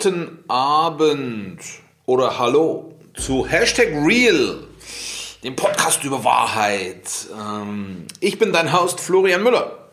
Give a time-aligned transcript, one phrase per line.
[0.00, 1.58] Guten Abend
[2.06, 4.62] oder Hallo zu Hashtag Real,
[5.42, 7.02] dem Podcast über Wahrheit.
[7.36, 9.88] Ähm, ich bin dein Host Florian Müller.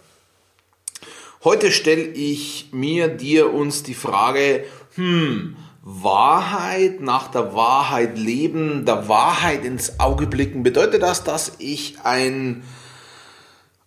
[1.43, 9.07] Heute stelle ich mir, dir, uns die Frage, hm, Wahrheit, nach der Wahrheit leben, der
[9.09, 12.61] Wahrheit ins Auge blicken, bedeutet das, dass ich ein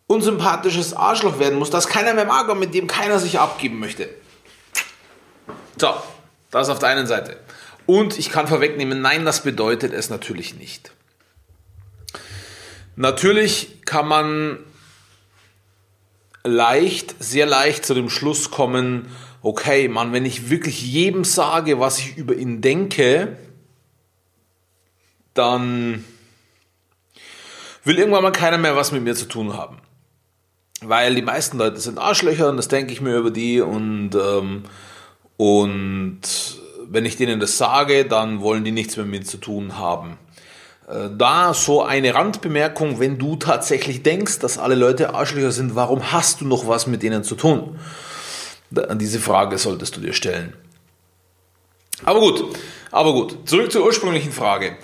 [0.09, 4.09] unsympathisches Arschloch werden muss, das keiner mehr mag und mit dem keiner sich abgeben möchte?
[5.79, 5.95] So,
[6.51, 7.39] das auf der einen Seite.
[7.87, 10.93] Und ich kann vorwegnehmen, nein, das bedeutet es natürlich nicht.
[12.97, 14.59] Natürlich kann man
[16.45, 19.09] leicht, sehr leicht zu dem Schluss kommen,
[19.43, 23.37] okay, Mann, wenn ich wirklich jedem sage, was ich über ihn denke,
[25.35, 26.05] dann
[27.85, 29.79] will irgendwann mal keiner mehr was mit mir zu tun haben.
[30.81, 34.65] Weil die meisten Leute sind Arschlöcher und das denke ich mir über die und, ähm,
[35.39, 36.21] und
[36.91, 40.19] wenn ich denen das sage, dann wollen die nichts mehr mit mir zu tun haben.
[40.89, 46.13] Äh, da so eine Randbemerkung, wenn du tatsächlich denkst, dass alle Leute Arschlöcher sind, warum
[46.13, 47.79] hast du noch was mit denen zu tun?
[48.71, 50.55] Diese Frage solltest du dir stellen.
[52.05, 52.45] Aber gut,
[52.91, 53.49] aber gut.
[53.49, 54.77] Zurück zur ursprünglichen Frage.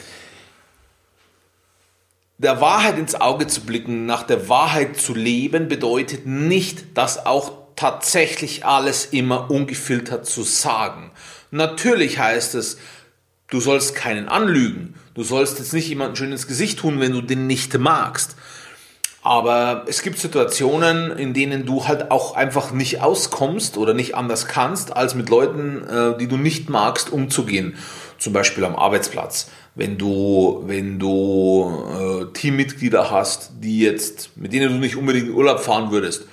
[2.39, 7.64] Der Wahrheit ins Auge zu blicken, nach der Wahrheit zu leben, bedeutet nicht, dass auch
[7.77, 11.11] tatsächlich alles immer ungefiltert zu sagen.
[11.51, 12.79] Natürlich heißt es,
[13.49, 14.95] du sollst keinen anlügen.
[15.15, 18.37] Du sollst jetzt nicht jemanden schön ins Gesicht tun, wenn du den nicht magst.
[19.23, 24.47] Aber es gibt Situationen, in denen du halt auch einfach nicht auskommst oder nicht anders
[24.47, 27.77] kannst, als mit Leuten, äh, die du nicht magst, umzugehen.
[28.19, 29.51] Zum Beispiel am Arbeitsplatz.
[29.75, 35.35] Wenn du, wenn du äh, Teammitglieder hast, die jetzt, mit denen du nicht unbedingt in
[35.35, 36.25] Urlaub fahren würdest,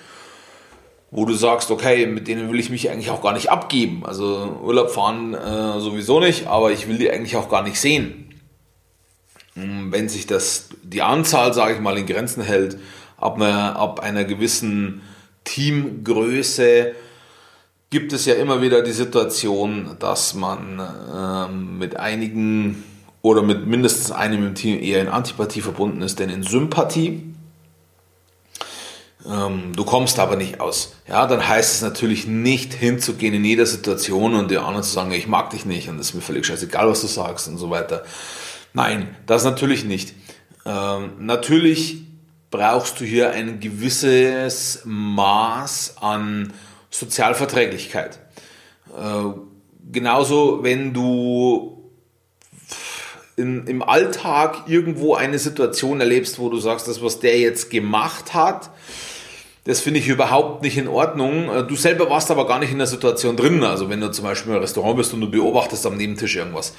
[1.12, 4.04] wo du sagst, okay, mit denen will ich mich eigentlich auch gar nicht abgeben.
[4.06, 8.34] Also Urlaub fahren äh, sowieso nicht, aber ich will die eigentlich auch gar nicht sehen.
[9.56, 12.80] Wenn sich das, die Anzahl, sage ich mal, in Grenzen hält,
[13.18, 15.02] ab einer, ab einer gewissen
[15.44, 16.94] Teamgröße,
[17.90, 20.82] gibt es ja immer wieder die Situation, dass man
[21.14, 22.86] ähm, mit einigen
[23.22, 27.22] oder mit mindestens einem im Team eher in Antipathie verbunden ist, denn in Sympathie.
[29.30, 30.96] Ähm, du kommst aber nicht aus.
[31.08, 35.12] Ja, dann heißt es natürlich nicht hinzugehen in jeder Situation und der anderen zu sagen,
[35.12, 37.70] ich mag dich nicht und es ist mir völlig scheißegal, was du sagst und so
[37.70, 38.04] weiter.
[38.74, 40.14] Nein, das natürlich nicht.
[40.66, 42.04] Ähm, natürlich
[42.50, 46.54] brauchst du hier ein gewisses Maß an
[46.90, 48.20] Sozialverträglichkeit.
[48.90, 49.32] Äh,
[49.92, 51.71] genauso, wenn du
[53.36, 58.34] in, im Alltag irgendwo eine Situation erlebst, wo du sagst, das, was der jetzt gemacht
[58.34, 58.70] hat,
[59.66, 61.50] das finde ich überhaupt nicht in Ordnung.
[61.50, 63.64] Äh, du selber warst aber gar nicht in der Situation drin.
[63.64, 66.74] Also wenn du zum Beispiel im Restaurant bist und du beobachtest am Nebentisch irgendwas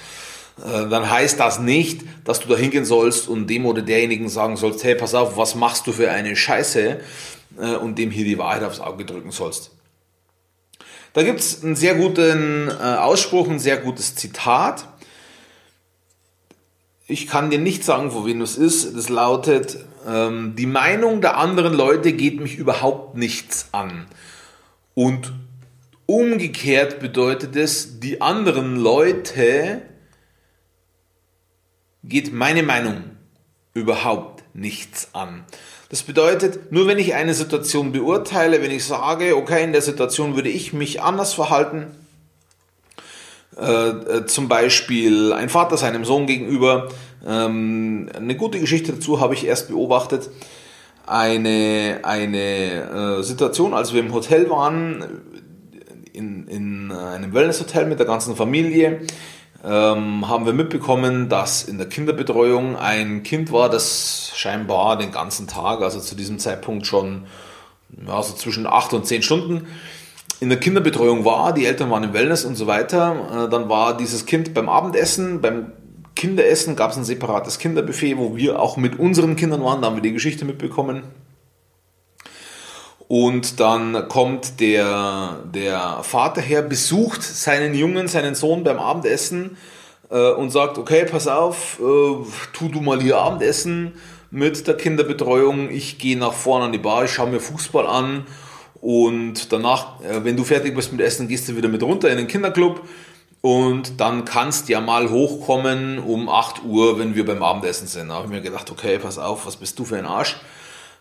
[0.59, 4.57] äh, dann heißt das nicht, dass du da hingehen sollst und dem oder derjenigen sagen
[4.57, 7.01] sollst, hey, pass auf, was machst du für eine Scheiße
[7.59, 9.71] äh, und dem hier die Wahrheit aufs Auge drücken sollst.
[11.15, 14.89] Da gibt es einen sehr guten Ausspruch, ein sehr gutes Zitat.
[17.07, 18.97] Ich kann dir nicht sagen, wo wen es ist.
[18.97, 24.07] Das lautet, ähm, die Meinung der anderen Leute geht mich überhaupt nichts an.
[24.95, 25.33] Und
[26.07, 29.83] umgekehrt bedeutet es, die anderen Leute
[32.05, 33.03] geht meine Meinung
[33.75, 35.45] überhaupt nichts an.
[35.89, 40.37] Das bedeutet, nur wenn ich eine Situation beurteile, wenn ich sage, okay, in der Situation
[40.37, 41.95] würde ich mich anders verhalten,
[43.59, 46.89] äh, äh, zum Beispiel ein Vater seinem Sohn gegenüber,
[47.27, 50.31] ähm, eine gute Geschichte dazu habe ich erst beobachtet,
[51.07, 55.05] eine, eine äh, Situation, als wir im Hotel waren,
[56.13, 59.01] in, in einem Wellnesshotel mit der ganzen Familie,
[59.65, 65.47] ähm, haben wir mitbekommen, dass in der Kinderbetreuung ein Kind war, das scheinbar den ganzen
[65.47, 67.27] Tag, also zu diesem Zeitpunkt schon
[68.07, 69.67] ja, zwischen 8 und 10 Stunden
[70.43, 71.55] in der Kinderbetreuung war.
[71.55, 73.47] Die Eltern waren im Wellness und so weiter.
[73.47, 75.71] Äh, dann war dieses Kind beim Abendessen, beim
[76.17, 79.81] Kinderessen gab es ein separates Kinderbuffet, wo wir auch mit unseren Kindern waren.
[79.81, 81.05] Da haben wir die Geschichte mitbekommen.
[83.07, 89.57] Und dann kommt der, der Vater her, besucht seinen Jungen, seinen Sohn beim Abendessen
[90.11, 92.17] äh, und sagt, okay, pass auf, äh,
[92.53, 93.93] tu du mal hier Abendessen
[94.33, 95.71] mit der Kinderbetreuung.
[95.71, 98.27] Ich gehe nach vorne an die Bar, ich schaue mir Fußball an
[98.83, 102.17] und danach, äh, wenn du fertig bist mit Essen, gehst du wieder mit runter in
[102.17, 102.83] den Kinderclub
[103.41, 108.09] und dann kannst ja mal hochkommen um 8 Uhr, wenn wir beim Abendessen sind.
[108.09, 110.37] Da habe ich mir gedacht, okay, pass auf, was bist du für ein Arsch?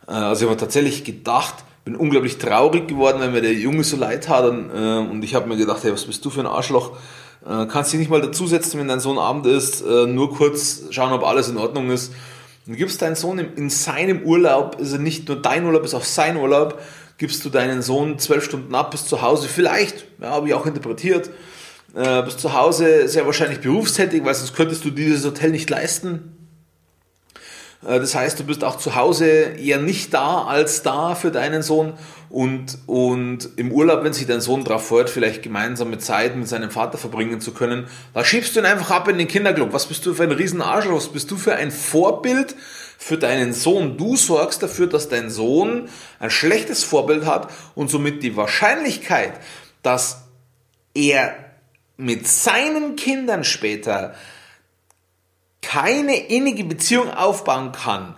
[0.07, 3.97] Äh, also ich habe tatsächlich gedacht, bin unglaublich traurig geworden, wenn mir der Junge so
[3.97, 6.95] leid hat und, äh, ich habe mir gedacht, hey, was bist du für ein Arschloch?
[7.43, 11.49] Kannst dich nicht mal dazusetzen, wenn dein Sohn Abend ist, nur kurz schauen, ob alles
[11.49, 12.13] in Ordnung ist.
[12.67, 15.95] Und gibst deinen Sohn in, in seinem Urlaub, ist er nicht nur dein Urlaub, ist
[15.95, 16.79] auch sein Urlaub,
[17.21, 20.65] gibst du deinen Sohn zwölf Stunden ab bis zu Hause, vielleicht, ja, habe ich auch
[20.65, 21.29] interpretiert,
[21.95, 26.35] äh, bist zu Hause sehr wahrscheinlich berufstätig, weil sonst könntest du dieses Hotel nicht leisten.
[27.85, 31.61] Äh, das heißt, du bist auch zu Hause eher nicht da als da für deinen
[31.61, 31.93] Sohn
[32.31, 36.71] und, und im Urlaub, wenn sich dein Sohn darauf freut, vielleicht gemeinsame Zeit mit seinem
[36.71, 37.85] Vater verbringen zu können,
[38.15, 39.73] da schiebst du ihn einfach ab in den Kinderclub.
[39.73, 40.95] Was bist du für ein Riesenarschloch?
[40.95, 42.55] Was bist du für ein Vorbild
[43.01, 43.97] für deinen Sohn?
[43.97, 45.89] Du sorgst dafür, dass dein Sohn
[46.19, 49.33] ein schlechtes Vorbild hat und somit die Wahrscheinlichkeit,
[49.81, 50.25] dass
[50.93, 51.33] er
[51.97, 54.13] mit seinen Kindern später
[55.63, 58.15] keine innige Beziehung aufbauen kann,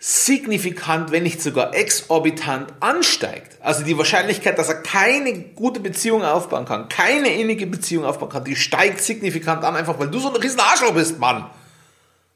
[0.00, 3.56] signifikant, wenn nicht sogar exorbitant ansteigt.
[3.60, 8.44] Also die Wahrscheinlichkeit, dass er keine gute Beziehung aufbauen kann, keine innige Beziehung aufbauen kann,
[8.44, 11.48] die steigt signifikant an, einfach weil du so ein riesen Arschloch bist, Mann.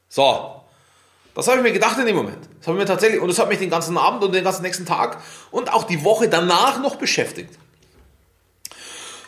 [0.07, 0.62] So.
[1.35, 2.37] Das habe ich mir gedacht in dem Moment.
[2.59, 4.61] Das habe ich mir tatsächlich, und das hat mich den ganzen Abend und den ganzen
[4.61, 5.19] nächsten Tag
[5.51, 7.57] und auch die Woche danach noch beschäftigt.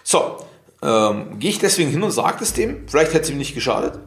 [0.03, 0.37] So,
[0.83, 3.99] ähm, gehe ich deswegen hin und sage es dem, vielleicht hätte es ihm nicht geschadet.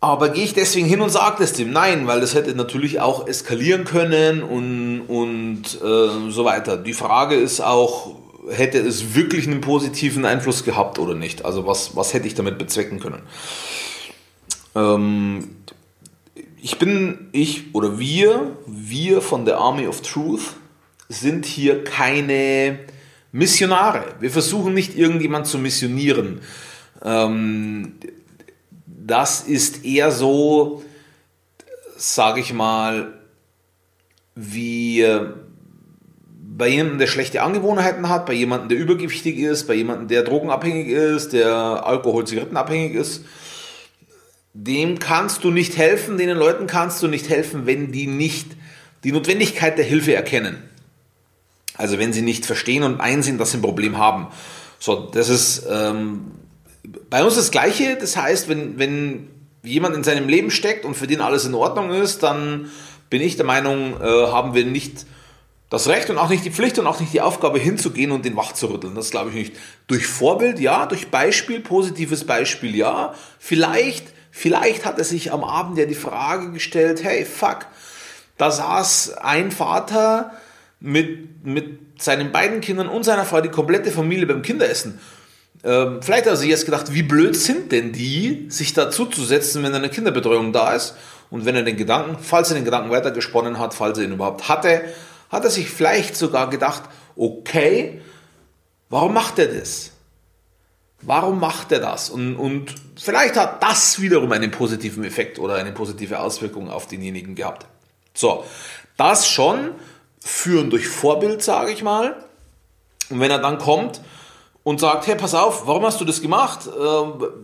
[0.00, 1.72] Aber gehe ich deswegen hin und sage das dem?
[1.72, 6.78] Nein, weil das hätte natürlich auch eskalieren können und, und äh, so weiter.
[6.78, 8.16] Die Frage ist auch,
[8.48, 11.44] hätte es wirklich einen positiven Einfluss gehabt oder nicht?
[11.44, 13.22] Also was, was hätte ich damit bezwecken können?
[14.74, 15.56] Ähm,
[16.62, 20.54] ich bin, ich oder wir, wir von der Army of Truth
[21.08, 22.78] sind hier keine
[23.32, 24.04] Missionare.
[24.20, 26.40] Wir versuchen nicht irgendjemand zu missionieren.
[27.02, 27.94] Ähm,
[28.86, 30.84] das ist eher so,
[31.96, 33.14] sage ich mal,
[34.34, 35.06] wie
[36.60, 40.88] bei jemandem, der schlechte Angewohnheiten hat, bei jemandem, der übergewichtig ist, bei jemandem, der drogenabhängig
[40.88, 41.54] ist, der
[41.86, 43.24] Alkohol, Zigarettenabhängig ist.
[44.52, 48.48] Dem kannst du nicht helfen, denen Leuten kannst du nicht helfen, wenn die nicht
[49.04, 50.62] die Notwendigkeit der Hilfe erkennen.
[51.76, 54.26] Also wenn sie nicht verstehen und einsehen, dass sie ein Problem haben.
[54.78, 56.32] So, das ist ähm,
[57.08, 57.96] bei uns das Gleiche.
[57.98, 59.28] Das heißt, wenn, wenn
[59.62, 62.70] jemand in seinem Leben steckt und für den alles in Ordnung ist, dann
[63.08, 65.06] bin ich der Meinung, äh, haben wir nicht
[65.70, 68.36] das Recht und auch nicht die Pflicht und auch nicht die Aufgabe hinzugehen und den
[68.36, 68.94] wach zu rütteln.
[68.94, 69.52] Das glaube ich nicht.
[69.86, 73.14] Durch Vorbild, ja, durch Beispiel, positives Beispiel, ja.
[73.38, 77.66] Vielleicht, vielleicht hat er sich am Abend ja die Frage gestellt, hey, fuck,
[78.36, 80.32] da saß ein Vater
[80.80, 84.98] mit, mit seinen beiden Kindern und seiner Frau, die komplette Familie beim Kinderessen.
[85.62, 89.24] Ähm, vielleicht hat er sich jetzt gedacht, wie blöd sind denn die, sich dazu zu
[89.24, 90.94] setzen, wenn eine Kinderbetreuung da ist.
[91.30, 94.48] Und wenn er den Gedanken, falls er den Gedanken weitergesponnen hat, falls er ihn überhaupt
[94.48, 94.82] hatte,
[95.28, 96.82] hat er sich vielleicht sogar gedacht,
[97.14, 98.00] okay,
[98.88, 99.92] warum macht er das?
[101.02, 102.10] Warum macht er das?
[102.10, 107.34] Und, und vielleicht hat das wiederum einen positiven Effekt oder eine positive Auswirkung auf denjenigen
[107.34, 107.66] gehabt.
[108.12, 108.44] So,
[108.96, 109.70] das schon
[110.22, 112.16] führen durch Vorbild, sage ich mal.
[113.08, 114.02] Und wenn er dann kommt
[114.62, 116.68] und sagt, hey, pass auf, warum hast du das gemacht?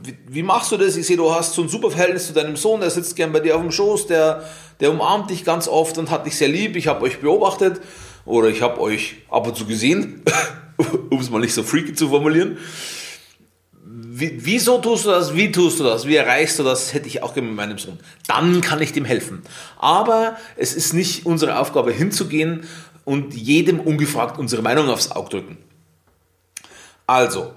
[0.02, 0.96] Wie, wie, machst du das?
[0.96, 3.40] Ich sehe, du hast so ein super Verhältnis zu deinem Sohn, der sitzt gern bei
[3.40, 4.44] dir auf dem Schoß, der,
[4.80, 6.76] der umarmt dich ganz oft und hat dich sehr lieb.
[6.76, 7.80] Ich habe euch beobachtet
[8.26, 10.22] oder ich habe euch ab und zu gesehen,
[11.10, 12.58] um es mal nicht so freaky zu formulieren.
[14.18, 15.34] Wie, wieso tust du das?
[15.34, 16.06] Wie tust du das?
[16.06, 16.94] Wie erreichst du das?
[16.94, 17.98] Hätte ich auch gerne mit meinem Sohn.
[18.26, 19.42] Dann kann ich dem helfen.
[19.78, 22.64] Aber es ist nicht unsere Aufgabe hinzugehen
[23.04, 25.58] und jedem ungefragt unsere Meinung aufs Auge drücken.
[27.06, 27.52] Also,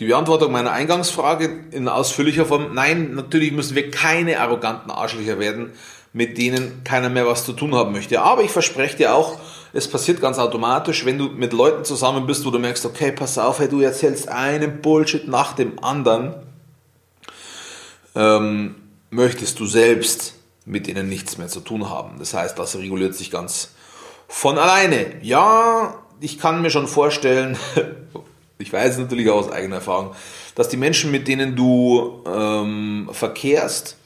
[0.00, 2.74] die Beantwortung meiner Eingangsfrage in ausführlicher Form.
[2.74, 5.70] Nein, natürlich müssen wir keine arroganten Arschlöcher werden,
[6.12, 8.20] mit denen keiner mehr was zu tun haben möchte.
[8.20, 9.38] Aber ich verspreche dir auch,
[9.72, 13.38] es passiert ganz automatisch, wenn du mit Leuten zusammen bist, wo du merkst, okay, pass
[13.38, 16.34] auf, hey, du erzählst einen Bullshit nach dem anderen,
[18.14, 18.74] ähm,
[19.10, 20.34] möchtest du selbst
[20.64, 22.18] mit denen nichts mehr zu tun haben.
[22.18, 23.70] Das heißt, das reguliert sich ganz
[24.28, 25.14] von alleine.
[25.22, 27.56] Ja, ich kann mir schon vorstellen,
[28.58, 30.14] ich weiß natürlich auch aus eigener Erfahrung,
[30.54, 33.96] dass die Menschen, mit denen du ähm, verkehrst,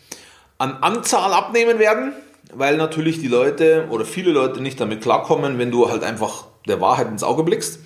[0.58, 2.12] an Anzahl abnehmen werden,
[2.56, 6.80] weil natürlich die Leute oder viele Leute nicht damit klarkommen, wenn du halt einfach der
[6.80, 7.80] Wahrheit ins Auge blickst.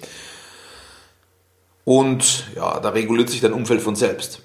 [1.85, 4.43] Und ja, da reguliert sich dein Umfeld von selbst.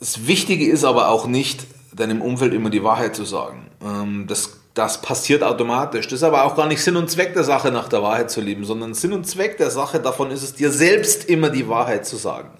[0.00, 3.70] Das Wichtige ist aber auch nicht, deinem Umfeld immer die Wahrheit zu sagen.
[3.82, 6.06] Ähm, das das passiert automatisch.
[6.06, 8.40] Das ist aber auch gar nicht Sinn und Zweck der Sache, nach der Wahrheit zu
[8.40, 12.06] leben, sondern Sinn und Zweck der Sache davon ist es, dir selbst immer die Wahrheit
[12.06, 12.50] zu sagen.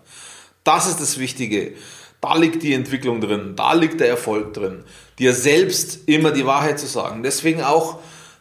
[0.64, 1.74] Das ist das Wichtige.
[2.20, 4.84] Da liegt die Entwicklung drin, da liegt der Erfolg drin,
[5.18, 7.22] dir selbst immer die Wahrheit zu sagen.
[7.22, 7.98] Deswegen auch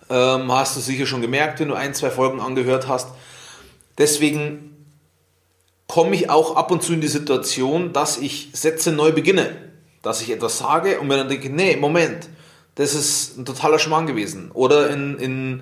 [0.10, 3.10] Ähm, hast du sicher schon gemerkt, wenn du ein, zwei Folgen angehört hast.
[3.98, 4.88] Deswegen
[5.88, 9.53] komme ich auch ab und zu in die Situation, dass ich Sätze neu beginne.
[10.03, 12.29] Dass ich etwas sage und mir dann denke, nee, Moment,
[12.75, 14.50] das ist ein totaler Schmarrn gewesen.
[14.53, 15.62] Oder in, in,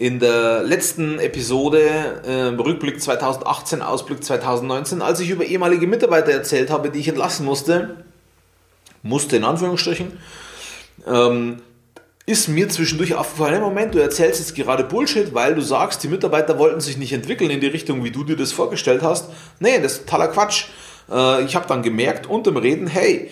[0.00, 6.70] in der letzten Episode, äh, Rückblick 2018, Ausblick 2019, als ich über ehemalige Mitarbeiter erzählt
[6.70, 8.02] habe, die ich entlassen musste,
[9.02, 10.18] musste in Anführungsstrichen,
[11.06, 11.60] ähm,
[12.24, 16.58] ist mir zwischendurch aufgefallen, Moment, du erzählst jetzt gerade Bullshit, weil du sagst, die Mitarbeiter
[16.58, 19.28] wollten sich nicht entwickeln in die Richtung, wie du dir das vorgestellt hast.
[19.58, 20.68] Nee, das ist totaler Quatsch.
[21.12, 23.30] Äh, ich habe dann gemerkt unterm Reden, hey,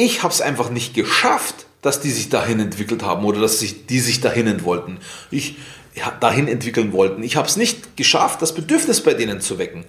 [0.00, 3.86] ich habe es einfach nicht geschafft, dass die sich dahin entwickelt haben oder dass sich,
[3.86, 4.98] die sich dahin wollten.
[5.30, 5.56] Ich
[6.20, 7.22] dahin entwickeln wollten.
[7.22, 9.84] Ich habe es nicht geschafft, das Bedürfnis bei denen zu wecken,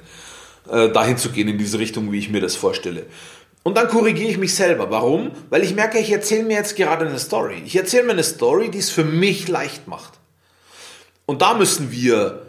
[0.69, 3.05] äh, dahin zu gehen in diese Richtung, wie ich mir das vorstelle.
[3.63, 4.89] Und dann korrigiere ich mich selber.
[4.89, 5.31] Warum?
[5.49, 7.61] Weil ich merke, ich erzähle mir jetzt gerade eine Story.
[7.65, 10.13] Ich erzähle mir eine Story, die es für mich leicht macht.
[11.27, 12.47] Und da müssen wir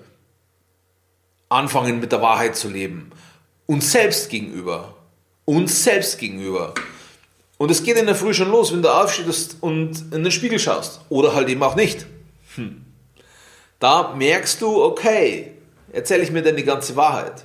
[1.50, 3.10] anfangen, mit der Wahrheit zu leben.
[3.66, 4.96] Uns selbst gegenüber.
[5.44, 6.74] Uns selbst gegenüber.
[7.62, 10.58] Und es geht in der Früh schon los, wenn du aufstehst und in den Spiegel
[10.58, 11.00] schaust.
[11.10, 12.06] Oder halt eben auch nicht.
[12.56, 12.84] Hm.
[13.78, 15.52] Da merkst du, okay,
[15.92, 17.44] erzähle ich mir denn die ganze Wahrheit?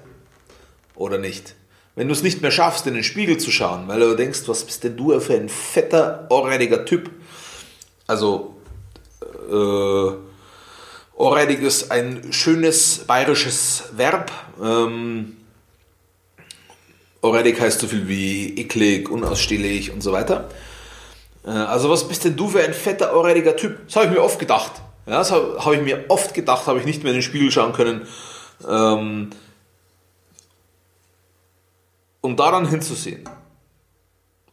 [0.95, 1.53] Oder nicht?
[1.93, 4.63] Wenn du es nicht mehr schaffst, in den Spiegel zu schauen, weil du denkst, was
[4.63, 7.11] bist denn du für ein fetter, ohrreidiger Typ?
[8.07, 8.55] Also,
[9.21, 10.11] äh,
[11.13, 14.31] ohrreidig ist ein schönes bayerisches Verb.
[14.59, 15.36] Ähm,
[17.21, 20.49] Oredik heißt so viel wie eklig, unausstehlich und so weiter.
[21.45, 23.87] Äh, also was bist denn du für ein fetter, orediger Typ?
[23.87, 24.73] Das habe ich mir oft gedacht.
[25.05, 27.73] Ja, das habe ich mir oft gedacht, habe ich nicht mehr in den Spiegel schauen
[27.73, 28.07] können.
[28.67, 29.29] Ähm,
[32.21, 33.27] um daran hinzusehen.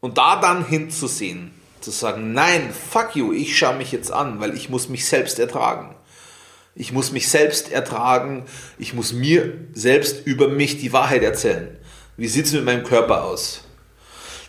[0.01, 4.55] Und da dann hinzusehen, zu sagen, nein, fuck you, ich schaue mich jetzt an, weil
[4.55, 5.95] ich muss mich selbst ertragen.
[6.75, 8.45] Ich muss mich selbst ertragen,
[8.79, 11.77] ich muss mir selbst über mich die Wahrheit erzählen.
[12.17, 13.63] Wie sieht es mit meinem Körper aus?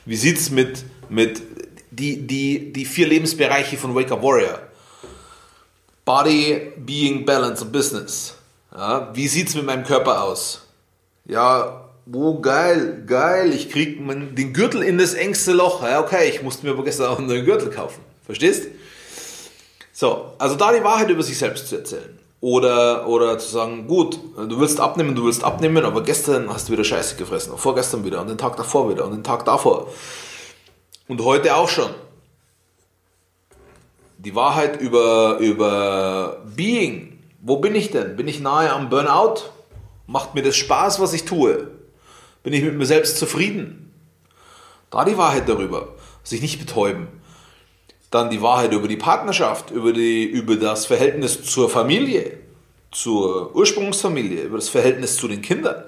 [0.05, 1.41] Wie sieht es mit, mit
[1.89, 4.59] die, die, die vier Lebensbereiche von Wake Up Warrior?
[6.05, 8.35] Body, Being, Balance und Business.
[8.71, 10.67] Ja, wie sieht es mit meinem Körper aus?
[11.25, 15.81] Ja, oh geil, geil, ich krieg den Gürtel in das engste Loch.
[15.81, 18.01] Ja, okay, ich musste mir aber gestern auch einen neuen Gürtel kaufen.
[18.25, 18.67] Verstehst?
[19.91, 22.19] So, also da die Wahrheit über sich selbst zu erzählen.
[22.41, 26.73] Oder, oder zu sagen, gut, du willst abnehmen, du willst abnehmen, aber gestern hast du
[26.73, 29.87] wieder Scheiße gefressen, und vorgestern wieder und den Tag davor wieder und den Tag davor.
[31.07, 31.89] Und heute auch schon.
[34.17, 37.19] Die Wahrheit über, über Being.
[37.41, 38.15] Wo bin ich denn?
[38.15, 39.41] Bin ich nahe am Burnout?
[40.07, 41.67] Macht mir das Spaß, was ich tue?
[42.43, 43.93] Bin ich mit mir selbst zufrieden?
[44.91, 45.89] Da die Wahrheit darüber.
[46.23, 47.07] Sich nicht betäuben.
[48.11, 52.37] Dann die Wahrheit über die Partnerschaft, über, die, über das Verhältnis zur Familie,
[52.91, 55.83] zur Ursprungsfamilie, über das Verhältnis zu den Kindern.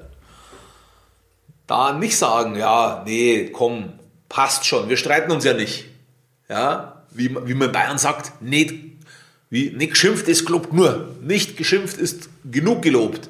[1.67, 3.93] Da nicht sagen, ja, nee, komm,
[4.29, 5.85] passt schon, wir streiten uns ja nicht.
[6.49, 8.73] Ja, wie, wie man in Bayern sagt, nicht,
[9.49, 11.15] wie, nicht geschimpft ist gelobt nur.
[11.21, 13.29] Nicht geschimpft ist genug gelobt.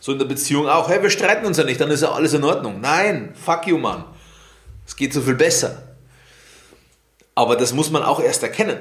[0.00, 2.32] So in der Beziehung auch, hey, wir streiten uns ja nicht, dann ist ja alles
[2.34, 2.80] in Ordnung.
[2.80, 4.04] Nein, fuck you, Mann.
[4.86, 5.82] Es geht so viel besser.
[7.34, 8.78] Aber das muss man auch erst erkennen.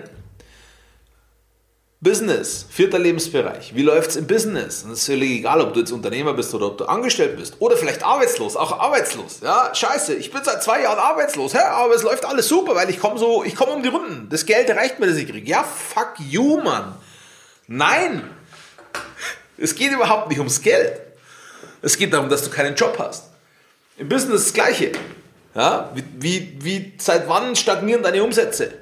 [2.03, 3.75] Business, vierter Lebensbereich.
[3.75, 4.81] Wie läuft es im Business?
[4.81, 7.57] Und es ist völlig egal, ob du jetzt Unternehmer bist oder ob du angestellt bist.
[7.59, 9.41] Oder vielleicht arbeitslos, auch arbeitslos.
[9.43, 12.89] Ja, scheiße, ich bin seit zwei Jahren arbeitslos, ja, aber es läuft alles super, weil
[12.89, 14.29] ich komme so, ich komme um die Runden.
[14.31, 15.47] Das Geld reicht mir, das ich kriege.
[15.47, 16.95] Ja, fuck you, Mann.
[17.67, 18.27] Nein.
[19.59, 20.99] Es geht überhaupt nicht ums Geld.
[21.83, 23.25] Es geht darum, dass du keinen Job hast.
[23.97, 24.93] Im Business das Gleiche.
[25.53, 28.73] Ja, wie, wie, wie, seit wann stagnieren deine Umsätze?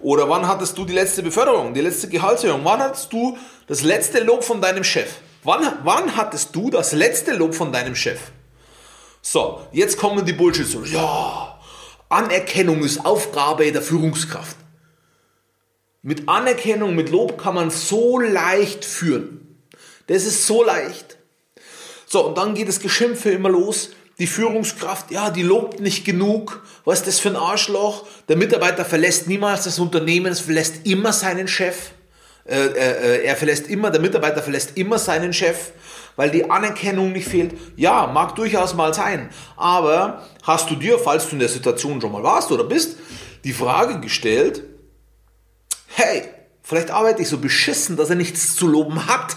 [0.00, 2.64] Oder wann hattest du die letzte Beförderung, die letzte Gehaltserhöhung?
[2.64, 3.36] Wann hattest du
[3.66, 5.10] das letzte Lob von deinem Chef?
[5.44, 8.20] Wann, wann hattest du das letzte Lob von deinem Chef?
[9.22, 10.84] So, jetzt kommen die Bullshit so.
[10.84, 11.58] Ja,
[12.08, 14.56] Anerkennung ist Aufgabe der Führungskraft.
[16.02, 19.58] Mit Anerkennung, mit Lob kann man so leicht führen.
[20.06, 21.18] Das ist so leicht.
[22.06, 26.64] So, und dann geht das Geschimpfe immer los die Führungskraft, ja, die lobt nicht genug.
[26.84, 28.06] Was ist das für ein Arschloch?
[28.28, 31.92] Der Mitarbeiter verlässt niemals das Unternehmen, es verlässt immer seinen Chef.
[32.44, 35.70] Äh, äh, er verlässt immer, der Mitarbeiter verlässt immer seinen Chef,
[36.16, 37.54] weil die Anerkennung nicht fehlt.
[37.76, 39.28] Ja, mag durchaus mal sein.
[39.56, 42.96] Aber hast du dir, falls du in der Situation schon mal warst oder bist,
[43.44, 44.64] die Frage gestellt,
[45.86, 46.24] hey,
[46.62, 49.36] vielleicht arbeite ich so beschissen, dass er nichts zu loben hat.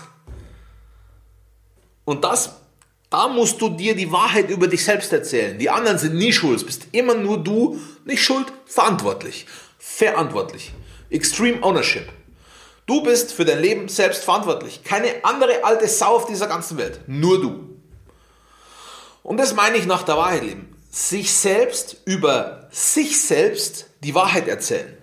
[2.04, 2.61] Und das
[3.12, 5.60] da musst du dir die Wahrheit über dich selbst erzählen.
[5.60, 6.60] Die anderen sind nie schuld.
[6.60, 9.46] Es bist immer nur du, nicht schuld, verantwortlich.
[9.78, 10.72] Verantwortlich.
[11.10, 12.08] Extreme Ownership.
[12.86, 14.86] Du bist für dein Leben selbst verantwortlich.
[14.86, 17.02] Keine andere alte Sau auf dieser ganzen Welt.
[17.06, 17.78] Nur du.
[19.24, 20.78] Und das meine ich nach der Wahrheit leben.
[20.90, 24.98] Sich selbst über sich selbst die Wahrheit erzählen.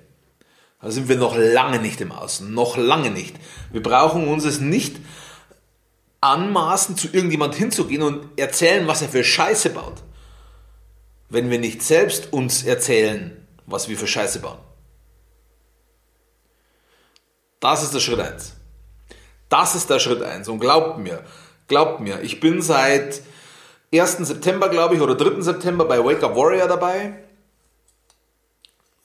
[0.81, 2.55] Da sind wir noch lange nicht im Außen.
[2.55, 3.37] Noch lange nicht.
[3.71, 4.97] Wir brauchen uns es nicht
[6.21, 10.03] anmaßen, zu irgendjemand hinzugehen und erzählen, was er für Scheiße baut.
[11.29, 14.59] Wenn wir nicht selbst uns erzählen, was wir für Scheiße bauen.
[17.61, 18.55] Das ist der Schritt 1.
[19.49, 20.49] Das ist der Schritt 1.
[20.49, 21.25] Und glaubt mir,
[21.67, 23.23] glaubt mir, ich bin seit
[23.93, 24.19] 1.
[24.19, 25.41] September, glaube ich, oder 3.
[25.41, 27.15] September bei Wake Up Warrior dabei,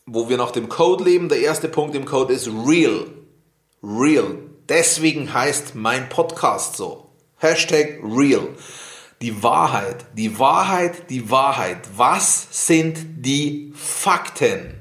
[0.05, 1.29] wo wir nach dem Code leben.
[1.29, 3.05] Der erste Punkt im Code ist Real.
[3.81, 4.37] Real.
[4.69, 7.09] Deswegen heißt mein Podcast so.
[7.37, 8.47] Hashtag Real.
[9.21, 11.79] Die Wahrheit, die Wahrheit, die Wahrheit.
[11.95, 14.75] Was sind die Fakten?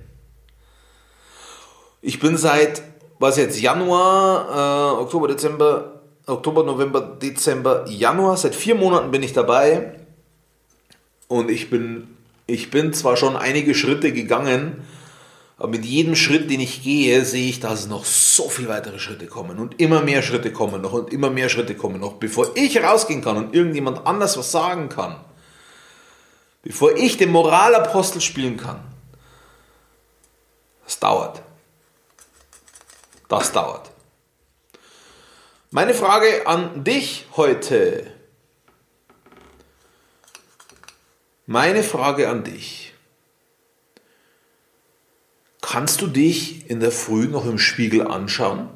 [2.00, 2.82] Ich bin seit,
[3.18, 9.32] was jetzt, Januar, äh, Oktober, Dezember, Oktober, November, Dezember, Januar, seit vier Monaten bin ich
[9.32, 9.98] dabei
[11.28, 14.84] und ich bin, ich bin zwar schon einige Schritte gegangen,
[15.68, 19.58] mit jedem Schritt, den ich gehe, sehe ich, dass noch so viele weitere Schritte kommen
[19.58, 23.22] und immer mehr Schritte kommen noch und immer mehr Schritte kommen noch, bevor ich rausgehen
[23.22, 25.16] kann und irgendjemand anders was sagen kann.
[26.62, 28.80] Bevor ich den Moralapostel spielen kann.
[30.84, 31.42] Das dauert.
[33.28, 33.90] Das dauert.
[35.70, 38.12] Meine Frage an dich heute.
[41.46, 42.91] Meine Frage an dich.
[45.72, 48.68] Kannst du dich in der Früh noch im Spiegel anschauen?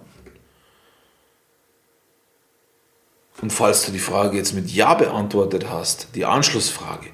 [3.43, 7.11] Und falls du die Frage jetzt mit Ja beantwortet hast, die Anschlussfrage,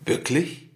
[0.00, 0.69] wirklich?